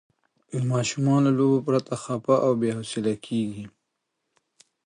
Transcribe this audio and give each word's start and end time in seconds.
ماشومان 0.71 1.19
له 1.25 1.31
لوبو 1.37 1.59
پرته 1.67 1.93
خفه 2.03 2.35
او 2.45 2.51
بې 2.59 2.69
حوصله 2.77 3.13
کېږي. 3.25 3.65